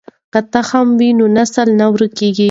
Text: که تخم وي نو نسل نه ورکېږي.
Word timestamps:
که 0.33 0.39
تخم 0.53 0.87
وي 0.99 1.09
نو 1.17 1.25
نسل 1.37 1.67
نه 1.79 1.85
ورکېږي. 1.93 2.39